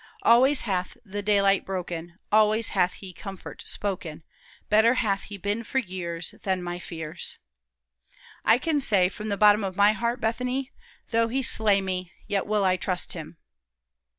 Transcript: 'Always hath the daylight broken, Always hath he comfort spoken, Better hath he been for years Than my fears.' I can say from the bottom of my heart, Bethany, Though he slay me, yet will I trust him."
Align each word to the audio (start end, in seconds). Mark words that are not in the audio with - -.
'Always 0.23 0.61
hath 0.63 0.97
the 1.05 1.21
daylight 1.21 1.63
broken, 1.63 2.17
Always 2.31 2.69
hath 2.69 2.93
he 2.93 3.13
comfort 3.13 3.61
spoken, 3.67 4.23
Better 4.67 4.95
hath 4.95 5.25
he 5.25 5.37
been 5.37 5.63
for 5.63 5.77
years 5.77 6.33
Than 6.41 6.63
my 6.63 6.79
fears.' 6.79 7.37
I 8.43 8.57
can 8.57 8.79
say 8.79 9.09
from 9.09 9.29
the 9.29 9.37
bottom 9.37 9.63
of 9.63 9.75
my 9.75 9.91
heart, 9.93 10.19
Bethany, 10.19 10.71
Though 11.11 11.27
he 11.27 11.43
slay 11.43 11.81
me, 11.81 12.13
yet 12.25 12.47
will 12.47 12.65
I 12.65 12.77
trust 12.77 13.13
him." 13.13 13.37